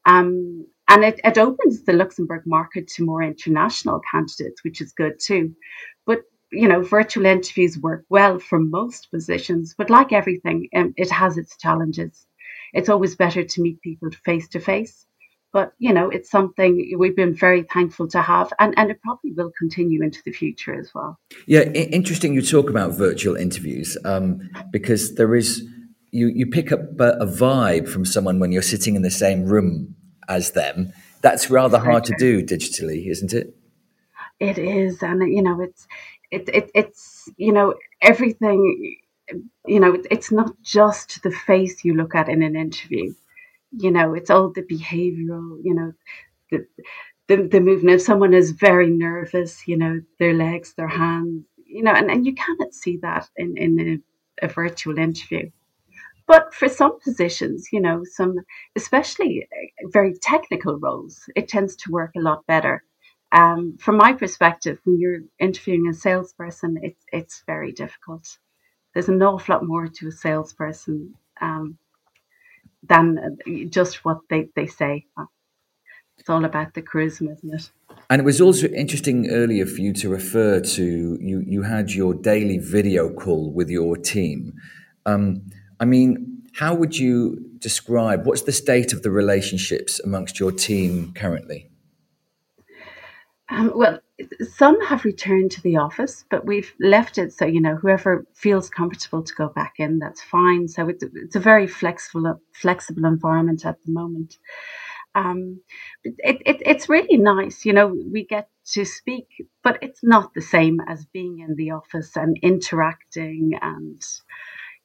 Um, 0.07 0.67
and 0.93 1.05
it, 1.05 1.21
it 1.25 1.39
opens 1.39 1.83
the 1.83 1.95
Luxembourg 1.95 2.43
market 2.45 2.87
to 2.87 3.05
more 3.05 3.23
international 3.23 4.03
candidates, 4.11 4.63
which 4.63 4.83
is 4.83 4.93
good 4.93 5.19
too. 5.19 5.55
But 6.07 6.21
you 6.53 6.69
know, 6.69 6.83
virtual 6.83 7.25
interviews 7.25 7.79
work 7.79 8.05
well 8.11 8.39
for 8.39 8.59
most 8.59 9.11
positions, 9.11 9.75
but 9.77 9.89
like 9.89 10.13
everything, 10.13 10.69
um, 10.77 10.93
it 10.99 11.11
has 11.11 11.39
its 11.39 11.57
challenges. 11.57 12.27
It's 12.75 12.91
always 12.91 13.17
better 13.17 13.43
to 13.43 13.63
meet 13.63 13.81
people 13.81 14.11
face 14.23 14.49
to 14.49 14.61
face. 14.61 15.07
But 15.51 15.73
you 15.79 15.95
know, 15.95 16.11
it's 16.11 16.31
something 16.31 16.95
we've 16.99 17.17
been 17.17 17.35
very 17.35 17.63
thankful 17.63 18.09
to 18.09 18.21
have, 18.21 18.53
and, 18.59 18.75
and 18.77 18.91
it 18.91 19.01
probably 19.03 19.33
will 19.33 19.53
continue 19.59 20.03
into 20.03 20.21
the 20.27 20.33
future 20.33 20.79
as 20.79 20.91
well. 20.95 21.19
Yeah, 21.47 21.63
interesting. 21.71 22.35
You 22.35 22.43
talk 22.43 22.69
about 22.69 22.93
virtual 22.93 23.37
interviews 23.37 23.97
um, 24.05 24.51
because 24.71 25.15
there 25.15 25.35
is 25.35 25.67
you 26.11 26.29
you 26.29 26.47
pick 26.47 26.71
up 26.71 26.81
a, 27.01 27.27
vibe 27.27 27.89
from 27.89 28.05
someone 28.05 28.39
when 28.39 28.53
you're 28.53 28.61
sitting 28.61 28.95
in 28.95 29.03
the 29.03 29.11
same 29.11 29.45
room 29.45 29.95
as 30.29 30.52
them. 30.52 30.93
That's 31.21 31.50
rather 31.50 31.79
hard 31.79 32.05
to 32.05 32.14
do 32.19 32.43
digitally, 32.43 33.09
isn't 33.09 33.33
it? 33.33 33.55
It 34.41 34.59
is, 34.59 35.02
and 35.02 35.23
you 35.33 35.43
know, 35.43 35.61
it's 35.61 35.87
it, 36.31 36.49
it 36.49 36.71
it's 36.75 37.29
you 37.37 37.52
know 37.52 37.75
everything. 38.00 38.97
You 39.67 39.81
know, 39.81 40.02
it's 40.11 40.33
not 40.33 40.50
just 40.62 41.23
the 41.23 41.31
face 41.31 41.85
you 41.85 41.95
look 41.95 42.14
at 42.14 42.29
in 42.29 42.43
an 42.43 42.57
interview. 42.57 43.14
You 43.71 43.91
know, 43.91 44.14
it's 44.14 44.31
all 44.31 44.50
the 44.50 44.62
behavioural. 44.62 45.59
You 45.62 45.75
know, 45.75 45.93
the 46.50 46.67
the, 47.29 47.49
the 47.49 47.61
movement. 47.61 47.97
If 47.97 48.02
someone 48.02 48.35
is 48.35 48.50
very 48.50 48.91
nervous, 48.91 49.67
you 49.69 49.76
know, 49.76 50.00
their 50.19 50.35
legs, 50.35 50.75
their 50.75 50.88
hands, 50.88 51.45
you 51.73 51.83
know, 51.83 51.93
and, 51.93 52.11
and 52.11 52.26
you 52.26 52.35
cannot 52.35 52.75
see 52.75 52.99
that 52.99 53.29
in, 53.37 53.57
in 53.57 54.02
a, 54.43 54.47
a 54.47 54.49
virtual 54.49 54.99
interview. 54.99 55.50
But 56.33 56.55
for 56.55 56.67
some 56.67 56.99
positions, 57.01 57.69
you 57.75 57.81
know, 57.87 58.05
some 58.05 58.37
especially 58.75 59.47
uh, 59.53 59.89
very 59.93 60.15
technical 60.15 60.79
roles, 60.79 61.29
it 61.37 61.47
tends 61.47 61.77
to 61.77 61.91
work 61.91 62.12
a 62.17 62.21
lot 62.21 62.47
better. 62.47 62.85
Um, 63.33 63.77
from 63.79 63.99
my 63.99 64.15
perspective, 64.15 64.79
when 64.85 64.99
you're 64.99 65.21
interviewing 65.39 65.89
a 65.89 65.93
salesperson, 65.93 66.79
it's 66.83 67.05
it's 67.12 67.43
very 67.47 67.73
difficult. 67.73 68.39
There's 68.95 69.11
an 69.11 69.23
awful 69.23 69.55
lot 69.55 69.67
more 69.67 69.89
to 69.89 70.09
a 70.09 70.12
salesperson 70.27 71.15
um, 71.43 71.77
than 72.83 73.07
uh, 73.19 73.69
just 73.69 74.03
what 74.03 74.21
they, 74.31 74.49
they 74.57 74.69
say 74.69 75.05
it's 76.19 76.31
all 76.31 76.45
about 76.47 76.73
the 76.73 76.83
charisma, 76.83 77.33
isn't 77.37 77.55
it? 77.55 77.71
And 78.09 78.21
it 78.21 78.25
was 78.25 78.41
also 78.41 78.69
interesting 78.69 79.29
earlier 79.31 79.67
for 79.67 79.81
you 79.83 79.93
to 79.95 80.09
refer 80.09 80.61
to 80.61 81.19
you. 81.21 81.43
You 81.55 81.62
had 81.62 81.91
your 81.91 82.15
daily 82.15 82.57
video 82.57 83.12
call 83.12 83.53
with 83.53 83.69
your 83.69 83.99
team. 83.99 84.55
Um, 85.05 85.51
I 85.83 85.85
mean, 85.85 86.43
how 86.55 86.75
would 86.75 86.97
you 86.97 87.51
describe 87.59 88.25
what's 88.25 88.43
the 88.43 88.53
state 88.53 88.93
of 88.93 89.03
the 89.03 89.11
relationships 89.11 89.99
amongst 89.99 90.39
your 90.39 90.53
team 90.53 91.12
currently? 91.12 91.71
Um, 93.49 93.73
well, 93.75 93.99
some 94.55 94.81
have 94.83 95.05
returned 95.05 95.51
to 95.51 95.61
the 95.62 95.79
office, 95.79 96.25
but 96.31 96.47
we've 96.47 96.73
left 96.79 97.19
it 97.19 97.33
so 97.33 97.47
you 97.47 97.61
know 97.61 97.75
whoever 97.75 98.25
feels 98.33 98.71
comfortable 98.71 99.25
to 99.25 99.35
go 99.35 99.49
back 99.49 99.75
in, 99.79 99.99
that's 99.99 100.23
fine. 100.23 100.69
So 100.69 100.89
it's, 100.89 101.03
it's 101.03 101.35
a 101.35 101.41
very 101.41 101.67
flexible, 101.67 102.41
flexible 102.53 103.05
environment 103.05 103.67
at 103.67 103.77
the 103.85 103.93
moment 103.93 104.39
um, 105.15 105.61
it, 106.05 106.41
it, 106.47 106.62
it's 106.65 106.89
really 106.89 107.19
nice. 107.19 107.65
You 107.65 107.73
know, 107.73 107.95
we 108.11 108.25
get 108.25 108.49
to 108.73 108.85
speak, 108.85 109.27
but 109.62 109.79
it's 109.83 110.01
not 110.03 110.33
the 110.35 110.41
same 110.41 110.81
as 110.89 111.05
being 111.07 111.41
in 111.41 111.55
the 111.57 111.73
office 111.73 112.17
and 112.17 112.39
interacting. 112.43 113.53
And, 113.61 114.03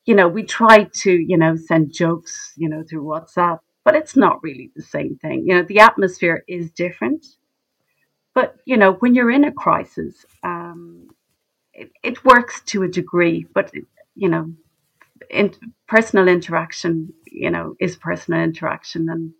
you 0.08 0.16
know, 0.16 0.28
we 0.28 0.44
try 0.44 0.86
to, 0.86 1.12
you 1.12 1.38
know, 1.38 1.56
send 1.56 1.94
jokes, 1.94 2.54
you 2.58 2.68
know, 2.68 2.84
through 2.84 3.04
WhatsApp, 3.04 3.60
but 3.86 3.94
it's 3.94 4.16
not 4.16 4.42
really 4.42 4.72
the 4.76 4.82
same 4.82 5.18
thing. 5.18 5.46
You 5.46 5.56
know, 5.56 5.64
the 5.64 5.80
atmosphere 5.80 6.44
is 6.48 6.72
different. 6.72 7.26
But, 8.34 8.56
you 8.66 8.78
know, 8.78 8.94
when 8.94 9.14
you're 9.14 9.32
in 9.32 9.44
a 9.44 9.52
crisis, 9.52 10.26
um, 10.44 11.10
it, 11.74 11.92
it 12.04 12.26
works 12.26 12.62
to 12.68 12.84
a 12.84 12.88
degree, 12.88 13.46
but, 13.54 13.72
you 14.16 14.30
know, 14.30 14.54
in, 15.30 15.54
personal 15.88 16.28
interaction, 16.28 17.14
you 17.26 17.52
know, 17.52 17.76
is 17.80 17.96
personal 17.96 18.42
interaction. 18.42 19.10
And, 19.10 19.34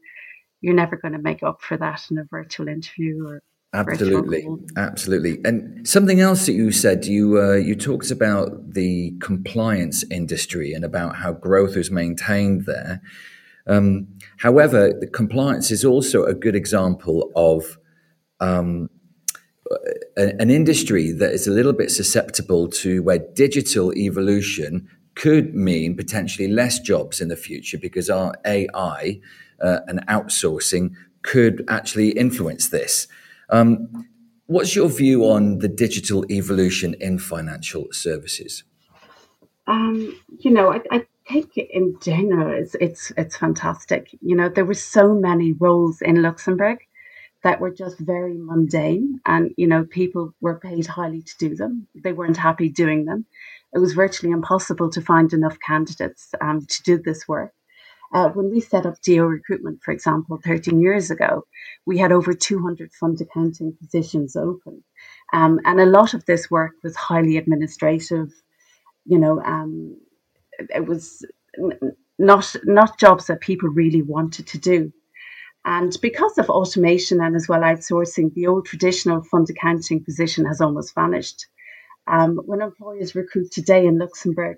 you're 0.62 0.74
never 0.74 0.98
going 0.98 1.14
to 1.14 1.20
make 1.20 1.44
up 1.44 1.62
for 1.62 1.78
that 1.78 2.10
in 2.10 2.18
a 2.18 2.24
virtual 2.24 2.68
interview 2.68 3.28
or 3.28 3.42
absolutely. 3.78 4.48
absolutely. 4.76 5.40
And 5.44 5.88
something 5.88 6.20
else 6.20 6.46
that 6.46 6.54
you 6.54 6.72
said 6.72 7.06
you 7.06 7.42
uh, 7.42 7.56
you 7.56 7.76
talked 7.76 8.12
about 8.12 8.74
the 8.74 9.14
compliance 9.20 10.04
industry 10.10 10.74
and 10.74 10.84
about 10.84 11.18
how 11.18 11.34
growth 11.34 11.76
is 11.76 11.92
maintained 11.92 12.66
there. 12.66 13.02
Um, 13.68 14.08
however 14.38 14.94
the 14.98 15.08
compliance 15.08 15.72
is 15.72 15.84
also 15.84 16.24
a 16.24 16.34
good 16.34 16.56
example 16.56 17.32
of 17.36 17.78
um, 18.40 18.90
an 20.16 20.50
industry 20.50 21.12
that 21.12 21.32
is 21.32 21.48
a 21.48 21.52
little 21.52 21.74
bit 21.74 21.92
susceptible 21.92 22.68
to 22.70 23.04
where 23.04 23.20
digital 23.20 23.94
evolution 23.94 24.88
could 25.16 25.56
mean 25.56 25.96
potentially 25.96 26.48
less 26.48 26.80
jobs 26.80 27.20
in 27.20 27.28
the 27.28 27.36
future 27.36 27.78
because 27.78 28.10
our 28.10 28.36
AI 28.46 29.20
uh, 29.62 29.80
and 29.88 30.06
outsourcing 30.08 30.94
could 31.24 31.66
actually 31.68 32.10
influence 32.10 32.70
this. 32.70 33.08
Um, 33.50 34.06
what's 34.48 34.76
your 34.76 34.90
view 34.90 35.24
on 35.26 35.60
the 35.60 35.68
digital 35.68 36.26
evolution 36.32 36.96
in 37.00 37.20
financial 37.20 37.88
services? 37.92 38.64
Um, 39.68 40.20
you 40.40 40.52
know, 40.52 40.74
I, 40.74 40.82
I, 40.92 41.06
think 41.30 41.58
in 41.58 41.98
general 42.02 42.58
it's, 42.58 42.76
it's 42.76 43.12
it's 43.18 43.36
fantastic. 43.36 44.18
You 44.22 44.36
know, 44.36 44.48
there 44.48 44.64
were 44.64 44.74
so 44.74 45.14
many 45.14 45.52
roles 45.52 46.02
in 46.02 46.22
Luxembourg 46.22 46.80
that 47.44 47.60
were 47.60 47.72
just 47.72 48.00
very 48.00 48.38
mundane, 48.38 49.20
and 49.26 49.54
you 49.58 49.68
know, 49.68 49.84
people 49.84 50.34
were 50.40 50.60
paid 50.60 50.88
highly 50.88 51.22
to 51.22 51.38
do 51.38 51.56
them. 51.56 51.88
They 51.96 52.14
weren't 52.14 52.38
happy 52.38 52.70
doing 52.70 53.06
them. 53.06 53.26
It 53.74 53.80
was 53.80 53.94
virtually 53.94 54.32
impossible 54.32 54.90
to 54.92 55.02
find 55.02 55.34
enough 55.34 55.58
candidates 55.60 56.34
um, 56.40 56.66
to 56.66 56.84
do 56.84 56.98
this 56.98 57.28
work. 57.28 57.54
Uh, 58.14 58.30
when 58.30 58.50
we 58.50 58.60
set 58.60 58.86
up 58.86 59.02
DO 59.02 59.24
recruitment, 59.26 59.82
for 59.84 59.92
example, 59.92 60.40
13 60.44 60.80
years 60.80 61.12
ago, 61.12 61.44
we 61.86 61.98
had 61.98 62.12
over 62.12 62.34
200 62.34 62.92
fund 62.94 63.20
accounting 63.22 63.76
positions 63.82 64.36
open. 64.36 64.84
Um, 65.34 65.60
and 65.66 65.80
a 65.80 65.86
lot 65.86 66.14
of 66.14 66.26
this 66.26 66.50
work 66.50 66.74
was 66.84 66.96
highly 66.96 67.38
administrative. 67.38 68.32
You 69.06 69.20
know, 69.20 69.42
um, 69.44 69.98
it 70.60 70.86
was 70.86 71.26
not 72.18 72.56
not 72.64 73.00
jobs 73.00 73.28
that 73.28 73.42
people 73.42 73.70
really 73.70 74.02
wanted 74.02 74.48
to 74.48 74.58
do. 74.58 74.92
And 75.66 75.96
because 76.02 76.38
of 76.38 76.50
automation 76.50 77.20
and 77.20 77.36
as 77.36 77.50
well 77.50 77.60
outsourcing, 77.62 78.34
the 78.34 78.48
old 78.48 78.66
traditional 78.66 79.22
fund 79.24 79.50
accounting 79.50 80.04
position 80.04 80.46
has 80.46 80.62
almost 80.62 80.96
vanished. 80.96 81.46
Um, 82.08 82.38
when 82.46 82.62
employers 82.62 83.16
recruit 83.16 83.52
today 83.52 83.86
in 83.86 83.98
Luxembourg, 83.98 84.58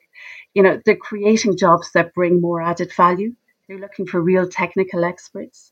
you 0.53 0.63
know, 0.63 0.79
they're 0.85 0.95
creating 0.95 1.57
jobs 1.57 1.91
that 1.93 2.13
bring 2.13 2.41
more 2.41 2.61
added 2.61 2.93
value. 2.93 3.33
They're 3.67 3.79
looking 3.79 4.07
for 4.07 4.21
real 4.21 4.47
technical 4.47 5.05
experts. 5.05 5.71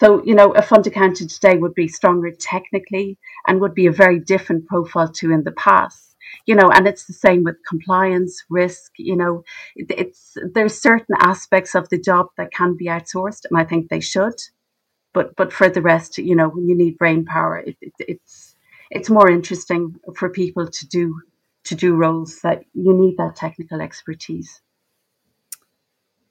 So, 0.00 0.24
you 0.24 0.34
know, 0.34 0.52
a 0.52 0.62
fund 0.62 0.86
accountant 0.86 1.30
today 1.30 1.56
would 1.56 1.74
be 1.74 1.88
stronger 1.88 2.30
technically 2.32 3.18
and 3.46 3.60
would 3.60 3.74
be 3.74 3.86
a 3.86 3.92
very 3.92 4.18
different 4.18 4.66
profile 4.66 5.10
to 5.12 5.32
in 5.32 5.44
the 5.44 5.52
past. 5.52 6.16
You 6.46 6.56
know, 6.56 6.70
and 6.70 6.86
it's 6.88 7.06
the 7.06 7.12
same 7.12 7.44
with 7.44 7.56
compliance, 7.68 8.42
risk, 8.50 8.92
you 8.98 9.16
know, 9.16 9.44
it, 9.76 9.86
it's 9.90 10.36
there's 10.54 10.80
certain 10.80 11.14
aspects 11.20 11.74
of 11.74 11.88
the 11.90 11.98
job 12.00 12.26
that 12.36 12.52
can 12.52 12.76
be 12.76 12.86
outsourced, 12.86 13.44
and 13.48 13.58
I 13.58 13.64
think 13.64 13.88
they 13.88 14.00
should. 14.00 14.34
But 15.12 15.36
but 15.36 15.52
for 15.52 15.68
the 15.68 15.82
rest, 15.82 16.18
you 16.18 16.34
know, 16.34 16.48
when 16.48 16.68
you 16.68 16.76
need 16.76 16.98
brain 16.98 17.24
power, 17.24 17.58
it, 17.58 17.76
it, 17.80 17.92
it's 18.00 18.53
it's 18.90 19.10
more 19.10 19.30
interesting 19.30 19.96
for 20.16 20.28
people 20.30 20.68
to 20.68 20.86
do 20.86 21.20
to 21.64 21.74
do 21.74 21.94
roles 21.94 22.40
that 22.42 22.62
you 22.74 22.92
need 22.92 23.16
that 23.16 23.36
technical 23.36 23.80
expertise. 23.80 24.60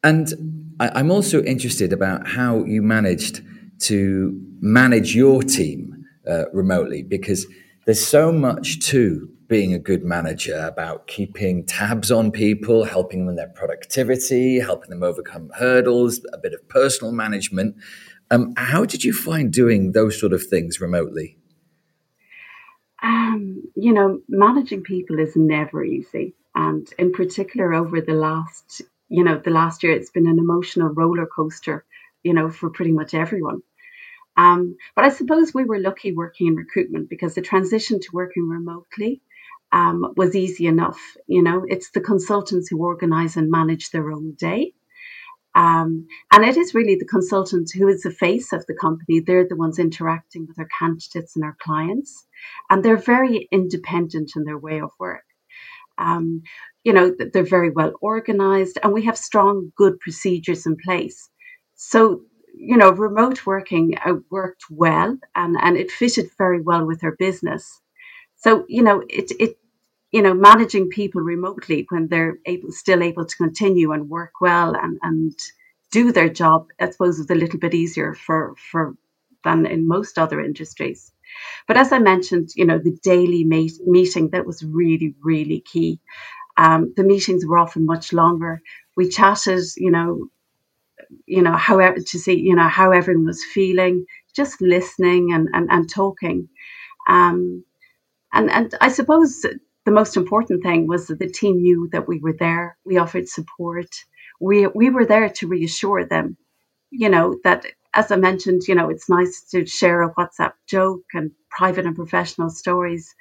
And 0.04 0.76
I, 0.80 1.00
am 1.00 1.10
also 1.10 1.42
interested 1.44 1.92
about 1.92 2.28
how 2.28 2.64
you 2.66 2.82
managed 2.82 3.42
to 3.80 4.40
manage 4.60 5.16
your 5.16 5.42
team 5.42 6.06
uh, 6.30 6.50
remotely 6.52 7.02
because 7.02 7.48
there's 7.86 8.06
so 8.06 8.32
much 8.32 8.80
to 8.88 9.30
being 9.48 9.74
a 9.74 9.80
good 9.80 10.04
manager 10.04 10.58
about 10.66 11.08
keeping 11.08 11.66
tabs 11.66 12.12
on 12.12 12.32
people, 12.32 12.86
helping 12.86 13.26
them 13.26 13.36
their 13.36 13.50
productivity, 13.50 14.60
helping 14.60 14.90
them 14.90 15.04
overcome 15.04 15.52
hurdles, 15.56 16.22
a 16.34 16.38
bit 16.38 16.54
of 16.54 16.68
personal 16.70 17.12
management. 17.12 17.76
Um, 18.32 18.54
how 18.58 18.86
did 18.86 19.04
you 19.04 19.14
find 19.14 19.52
doing 19.52 19.92
those 19.92 20.20
sort 20.20 20.34
of 20.34 20.44
things 20.44 20.82
remotely? 20.82 21.38
Um, 23.04 23.64
you 23.76 23.94
know, 23.94 24.22
managing 24.30 24.84
people 24.84 25.20
is 25.20 25.36
never 25.36 25.84
easy. 25.84 26.36
And 26.56 26.88
in 26.98 27.12
particular, 27.12 27.74
over 27.74 28.02
the 28.02 28.14
last 28.14 28.82
you 29.14 29.24
know, 29.24 29.38
the 29.38 29.52
last 29.52 29.84
year 29.84 29.94
it's 29.94 30.10
been 30.10 30.28
an 30.28 30.40
emotional 30.40 30.90
roller 30.90 31.28
coaster, 31.28 31.86
you 32.24 32.34
know, 32.34 32.50
for 32.50 32.72
pretty 32.72 32.92
much 32.92 33.14
everyone. 33.14 33.62
Um, 34.36 34.76
but 34.96 35.06
I 35.06 35.10
suppose 35.10 35.54
we 35.54 35.66
were 35.66 35.80
lucky 35.80 36.14
working 36.14 36.48
in 36.48 36.56
recruitment 36.56 37.10
because 37.10 37.36
the 37.36 37.44
transition 37.44 38.00
to 38.00 38.08
working 38.12 38.50
remotely 38.50 39.22
um, 39.72 40.14
was 40.18 40.36
easy 40.36 40.66
enough. 40.66 41.00
You 41.28 41.44
know, 41.44 41.64
it's 41.68 41.92
the 41.92 42.02
consultants 42.02 42.70
who 42.70 42.84
organize 42.84 43.38
and 43.38 43.52
manage 43.52 43.92
their 43.92 44.12
own 44.12 44.34
day. 44.34 44.74
Um, 45.56 46.08
and 46.32 46.44
it 46.44 46.58
is 46.58 46.74
really 46.74 46.96
the 46.96 47.06
consultant 47.06 47.70
who 47.76 47.88
is 47.88 48.02
the 48.02 48.12
face 48.12 48.54
of 48.54 48.66
the 48.66 48.74
company. 48.74 49.20
They're 49.20 49.48
the 49.48 49.56
ones 49.56 49.80
interacting 49.80 50.48
with 50.48 50.58
our 50.58 50.68
candidates 50.80 51.36
and 51.36 51.46
our 51.46 51.56
clients. 51.62 52.26
And 52.70 52.84
they're 52.84 52.98
very 52.98 53.48
independent 53.52 54.32
in 54.36 54.46
their 54.46 54.58
way 54.58 54.82
of 54.82 54.92
work. 55.00 55.24
Um, 55.98 56.42
you 56.84 56.92
know, 56.92 57.16
they're 57.34 57.44
very 57.44 57.70
well 57.70 57.94
organized 58.02 58.80
and 58.84 58.94
we 58.94 59.06
have 59.06 59.18
strong, 59.18 59.72
good 59.78 60.00
procedures 60.00 60.66
in 60.66 60.76
place. 60.84 61.30
So, 61.76 62.22
you 62.56 62.78
know, 62.78 62.92
remote 62.92 63.46
working 63.46 63.96
uh, 64.06 64.16
worked 64.32 64.64
well 64.70 65.18
and, 65.36 65.56
and 65.60 65.78
it 65.78 65.92
fitted 65.92 66.30
very 66.38 66.62
well 66.62 66.86
with 66.86 67.04
our 67.04 67.16
business. 67.18 67.80
So, 68.36 68.66
you 68.68 68.84
know, 68.84 69.04
it, 69.10 69.32
it, 69.40 69.58
you 70.14 70.22
know, 70.22 70.36
managing 70.36 70.90
people 70.90 71.22
remotely 71.22 71.88
when 71.90 72.08
they're 72.10 72.38
able, 72.48 72.72
still 72.72 73.04
able 73.04 73.26
to 73.26 73.38
continue 73.38 73.94
and 73.94 74.10
work 74.10 74.34
well 74.42 74.76
and, 74.76 75.00
and 75.04 75.34
do 75.92 76.12
their 76.14 76.30
job, 76.30 76.68
I 76.80 76.92
suppose, 76.92 77.20
is 77.20 77.32
a 77.32 77.36
little 77.36 77.60
bit 77.60 77.76
easier 77.76 78.16
for, 78.16 78.56
for 78.72 78.96
than 79.44 79.66
in 79.68 79.88
most 79.88 80.20
other 80.20 80.42
industries. 80.42 81.12
But 81.68 81.78
as 81.78 81.92
I 81.94 82.00
mentioned, 82.00 82.52
you 82.56 82.66
know, 82.66 82.80
the 82.80 82.98
daily 83.04 83.44
meet, 83.46 83.74
meeting 83.86 84.30
that 84.32 84.46
was 84.46 84.64
really, 84.64 85.16
really 85.24 85.62
key. 85.62 86.00
Um, 86.58 86.94
the 86.98 87.04
meetings 87.04 87.46
were 87.46 87.60
often 87.60 87.86
much 87.86 88.14
longer. 88.14 88.62
We 88.98 89.10
chatted, 89.10 89.66
you 89.78 89.92
know, 89.92 90.28
you 91.26 91.42
know, 91.42 91.54
however 91.54 92.00
to 92.00 92.20
see, 92.20 92.40
you 92.40 92.56
know, 92.56 92.68
how 92.68 92.92
everyone 92.92 93.26
was 93.26 93.44
feeling, 93.44 94.06
just 94.36 94.62
listening 94.62 95.34
and 95.34 95.50
and, 95.54 95.70
and 95.72 95.90
talking. 95.90 96.50
Um, 97.08 97.64
and 98.34 98.52
and 98.52 98.76
I 98.82 98.90
suppose 98.90 99.46
the 99.86 99.92
most 99.92 100.18
important 100.18 100.64
thing 100.64 100.88
was 100.88 101.08
that 101.08 101.20
the 101.20 101.30
team 101.30 101.62
knew 101.62 101.90
that 101.92 102.08
we 102.08 102.20
were 102.20 102.36
there. 102.40 102.78
We 102.86 102.98
offered 102.98 103.28
support. 103.28 103.88
We 104.40 104.68
we 104.68 104.90
were 104.90 105.06
there 105.06 105.30
to 105.30 105.48
reassure 105.48 106.06
them, 106.06 106.38
you 106.92 107.10
know, 107.10 107.38
that 107.44 107.66
as 107.94 108.12
I 108.12 108.16
mentioned, 108.16 108.64
you 108.68 108.76
know, 108.76 108.90
it's 108.90 109.10
nice 109.10 109.42
to 109.52 109.66
share 109.66 110.02
a 110.02 110.14
WhatsApp 110.16 110.54
joke 110.68 111.04
and 111.14 111.32
private 111.50 111.86
and 111.86 111.96
professional 111.96 112.50
stories, 112.50 113.14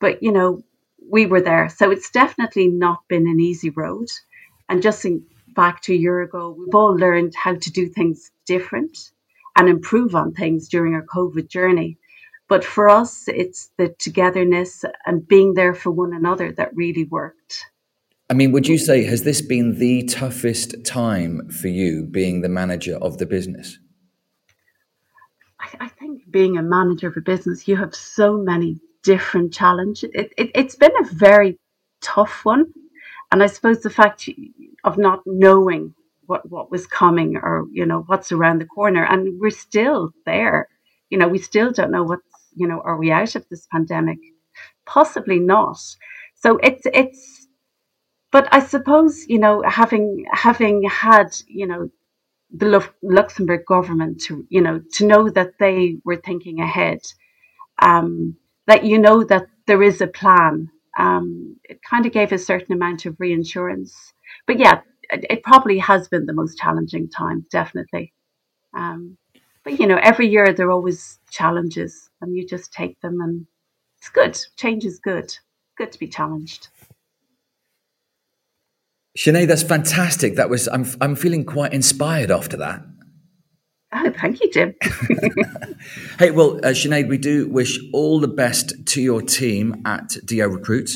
but 0.00 0.22
you 0.22 0.32
know, 0.32 0.62
we 1.10 1.26
were 1.26 1.40
there. 1.40 1.68
So 1.68 1.90
it's 1.90 2.10
definitely 2.10 2.68
not 2.68 3.00
been 3.08 3.26
an 3.26 3.40
easy 3.40 3.70
road. 3.70 4.08
And 4.68 4.82
just 4.82 5.04
in, 5.04 5.24
back 5.54 5.82
to 5.82 5.92
a 5.92 5.96
year 5.96 6.22
ago, 6.22 6.56
we've 6.58 6.74
all 6.74 6.96
learned 6.96 7.34
how 7.34 7.54
to 7.56 7.70
do 7.70 7.88
things 7.88 8.30
different 8.46 8.96
and 9.56 9.68
improve 9.68 10.14
on 10.14 10.32
things 10.32 10.68
during 10.68 10.94
our 10.94 11.04
COVID 11.04 11.48
journey. 11.48 11.98
But 12.48 12.64
for 12.64 12.90
us, 12.90 13.24
it's 13.26 13.70
the 13.78 13.94
togetherness 13.98 14.84
and 15.06 15.26
being 15.26 15.54
there 15.54 15.74
for 15.74 15.90
one 15.90 16.12
another 16.12 16.52
that 16.52 16.76
really 16.76 17.04
worked. 17.04 17.64
I 18.30 18.34
mean, 18.34 18.52
would 18.52 18.66
you 18.66 18.78
say, 18.78 19.04
has 19.04 19.22
this 19.22 19.42
been 19.42 19.78
the 19.78 20.04
toughest 20.04 20.84
time 20.84 21.48
for 21.48 21.68
you 21.68 22.06
being 22.06 22.40
the 22.40 22.48
manager 22.48 22.96
of 22.96 23.18
the 23.18 23.26
business? 23.26 23.78
I, 25.60 25.68
I 25.80 25.88
think 25.88 26.30
being 26.30 26.56
a 26.56 26.62
manager 26.62 27.08
of 27.08 27.16
a 27.16 27.20
business, 27.20 27.68
you 27.68 27.76
have 27.76 27.94
so 27.94 28.36
many 28.36 28.80
different 29.02 29.52
challenges. 29.52 30.10
It, 30.14 30.32
it, 30.36 30.50
it's 30.54 30.76
been 30.76 30.96
a 31.00 31.04
very 31.04 31.58
tough 32.02 32.44
one. 32.44 32.72
And 33.30 33.42
I 33.42 33.46
suppose 33.46 33.80
the 33.80 33.90
fact 33.90 34.28
of 34.84 34.98
not 34.98 35.20
knowing 35.26 35.94
what, 36.26 36.50
what 36.50 36.70
was 36.70 36.86
coming 36.86 37.36
or, 37.36 37.66
you 37.72 37.84
know, 37.84 38.04
what's 38.06 38.32
around 38.32 38.60
the 38.60 38.66
corner. 38.66 39.04
And 39.04 39.40
we're 39.40 39.50
still 39.50 40.12
there. 40.24 40.68
You 41.10 41.18
know, 41.18 41.28
we 41.28 41.38
still 41.38 41.72
don't 41.72 41.90
know 41.90 42.04
what's, 42.04 42.22
you 42.54 42.66
know, 42.66 42.80
are 42.84 42.96
we 42.96 43.10
out 43.10 43.34
of 43.34 43.46
this 43.48 43.66
pandemic? 43.70 44.18
Possibly 44.86 45.38
not. 45.38 45.78
So 46.34 46.58
it's, 46.62 46.82
it's, 46.92 47.48
but 48.30 48.48
I 48.52 48.60
suppose, 48.60 49.24
you 49.28 49.38
know, 49.38 49.62
having, 49.62 50.24
having 50.32 50.82
had, 50.88 51.28
you 51.46 51.66
know, 51.66 51.90
the 52.56 52.88
Luxembourg 53.02 53.64
government 53.66 54.20
to, 54.22 54.46
you 54.48 54.60
know, 54.60 54.80
to 54.94 55.06
know 55.06 55.28
that 55.30 55.58
they 55.58 55.96
were 56.04 56.16
thinking 56.16 56.60
ahead, 56.60 57.00
um, 57.80 58.36
that 58.66 58.84
you 58.84 58.98
know 58.98 59.24
that 59.24 59.46
there 59.66 59.82
is 59.82 60.00
a 60.00 60.06
plan. 60.06 60.70
Um, 60.98 61.56
it 61.64 61.80
kind 61.82 62.06
of 62.06 62.12
gave 62.12 62.32
a 62.32 62.38
certain 62.38 62.72
amount 62.72 63.06
of 63.06 63.18
reinsurance. 63.18 64.12
But 64.46 64.58
yeah, 64.58 64.80
it, 65.10 65.24
it 65.28 65.42
probably 65.42 65.78
has 65.78 66.08
been 66.08 66.26
the 66.26 66.32
most 66.32 66.58
challenging 66.58 67.08
time, 67.08 67.44
definitely. 67.50 68.12
Um, 68.72 69.16
but 69.64 69.80
you 69.80 69.86
know, 69.86 69.98
every 70.02 70.28
year 70.28 70.52
there 70.52 70.68
are 70.68 70.72
always 70.72 71.18
challenges, 71.30 72.10
and 72.20 72.36
you 72.36 72.46
just 72.46 72.72
take 72.72 73.00
them, 73.00 73.20
and 73.20 73.46
it's 73.98 74.10
good. 74.10 74.38
Change 74.56 74.84
is 74.84 74.98
good. 74.98 75.36
Good 75.76 75.90
to 75.92 75.98
be 75.98 76.06
challenged. 76.06 76.68
Sinead, 79.16 79.48
that's 79.48 79.62
fantastic. 79.62 80.36
That 80.36 80.50
was 80.50 80.68
I'm 80.68 80.86
I'm 81.00 81.16
feeling 81.16 81.44
quite 81.44 81.72
inspired 81.72 82.30
after 82.30 82.56
that. 82.58 82.84
Oh, 83.92 84.12
thank 84.20 84.42
you, 84.42 84.50
Jim. 84.50 84.74
hey, 86.18 86.32
well, 86.32 86.56
uh, 86.58 86.70
Sinead, 86.70 87.08
we 87.08 87.16
do 87.16 87.48
wish 87.48 87.78
all 87.92 88.18
the 88.18 88.28
best 88.28 88.72
to 88.86 89.00
your 89.00 89.22
team 89.22 89.82
at 89.86 90.16
DO 90.24 90.48
Recruit. 90.48 90.90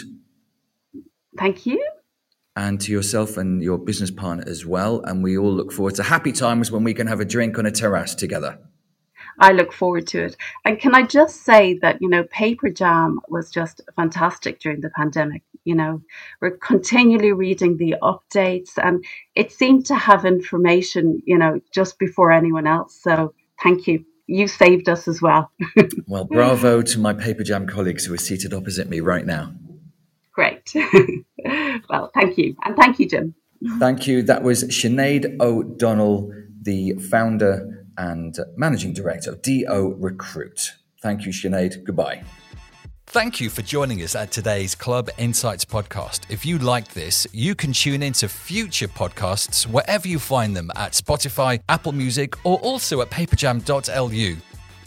Thank 1.38 1.64
you. 1.64 1.88
And 2.59 2.81
to 2.81 2.90
yourself 2.90 3.37
and 3.37 3.62
your 3.62 3.79
business 3.79 4.11
partner 4.11 4.42
as 4.49 4.66
well. 4.66 5.01
And 5.05 5.23
we 5.23 5.38
all 5.38 5.53
look 5.53 5.71
forward 5.71 5.94
to 5.94 6.03
happy 6.03 6.33
times 6.33 6.73
when 6.73 6.83
we 6.83 6.92
can 6.92 7.07
have 7.07 7.21
a 7.21 7.25
drink 7.25 7.57
on 7.57 7.66
a 7.66 7.71
terrace 7.71 8.16
together. 8.16 8.59
I 9.38 9.53
look 9.53 9.73
forward 9.73 10.09
to 10.09 10.25
it. 10.25 10.37
And 10.64 10.77
can 10.77 10.92
I 10.92 11.05
just 11.05 11.44
say 11.44 11.79
that, 11.83 12.03
you 12.03 12.09
know, 12.09 12.25
Paperjam 12.25 13.18
was 13.29 13.53
just 13.53 13.81
fantastic 13.94 14.59
during 14.59 14.81
the 14.81 14.90
pandemic. 14.90 15.44
You 15.62 15.77
know, 15.77 16.03
we're 16.40 16.57
continually 16.57 17.33
reading 17.33 17.77
the 17.77 17.94
updates 18.03 18.73
and 18.77 19.05
it 19.37 19.53
seemed 19.53 19.87
to 19.87 19.94
have 19.94 20.25
information, 20.25 21.23
you 21.25 21.38
know, 21.38 21.61
just 21.73 21.97
before 22.01 22.33
anyone 22.33 22.66
else. 22.66 22.99
So 23.01 23.35
thank 23.62 23.87
you. 23.87 24.05
You 24.27 24.49
saved 24.49 24.88
us 24.88 25.07
as 25.07 25.23
well. 25.23 25.53
well, 26.09 26.25
bravo 26.25 26.83
to 26.83 26.99
my 26.99 27.14
Paperjam 27.14 27.68
colleagues 27.68 28.05
who 28.05 28.14
are 28.14 28.18
seated 28.18 28.53
opposite 28.53 28.88
me 28.88 28.99
right 28.99 29.25
now. 29.25 29.53
Great. 30.33 30.75
well, 31.88 32.11
thank 32.14 32.38
you. 32.38 32.56
And 32.64 32.76
thank 32.76 32.98
you, 32.98 33.08
Jim. 33.08 33.34
Thank 33.78 34.06
you. 34.06 34.22
That 34.22 34.42
was 34.42 34.64
Sinead 34.64 35.40
O'Donnell, 35.40 36.32
the 36.62 36.92
founder 37.11 37.87
and 37.96 38.37
Managing 38.56 38.92
Director 38.92 39.32
of 39.32 39.42
DO 39.42 39.96
Recruit. 39.98 40.74
Thank 41.02 41.26
you, 41.26 41.32
Sinead. 41.32 41.84
Goodbye. 41.84 42.22
Thank 43.06 43.40
you 43.40 43.48
for 43.48 43.62
joining 43.62 44.02
us 44.02 44.14
at 44.14 44.30
today's 44.30 44.74
Club 44.74 45.08
Insights 45.16 45.64
podcast. 45.64 46.20
If 46.28 46.44
you 46.44 46.58
liked 46.58 46.94
this, 46.94 47.26
you 47.32 47.54
can 47.54 47.72
tune 47.72 48.02
into 48.02 48.28
future 48.28 48.87
podcasts 48.87 49.66
wherever 49.66 50.06
you 50.06 50.18
find 50.18 50.54
them 50.54 50.70
at 50.76 50.92
Spotify, 50.92 51.61
Apple 51.70 51.92
Music, 51.92 52.34
or 52.44 52.58
also 52.58 53.00
at 53.00 53.08
paperjam.lu. 53.08 54.37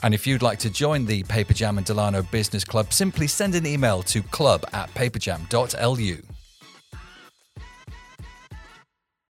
And 0.04 0.13
if 0.13 0.28
you'd 0.28 0.43
like 0.43 0.60
to 0.60 0.69
join 0.69 1.06
the 1.06 1.24
Paperjam 1.24 1.78
and 1.78 1.86
Delano 1.86 2.21
Business 2.21 2.63
Club, 2.63 2.93
simply 2.93 3.28
send 3.28 3.56
an 3.56 3.65
email 3.65 4.04
to 4.04 4.21
club 4.21 4.65
at 4.71 4.93
paperjam.lu. 4.93 6.21